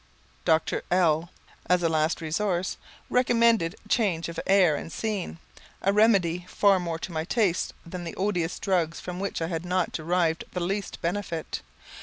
[0.45, 0.81] Dr.
[0.89, 1.29] L,
[1.67, 5.37] as a last resource, recommended change of air and scene;
[5.83, 9.63] a remedy far more to my taste than the odious drugs from which I had
[9.63, 11.61] not derived the least benefit.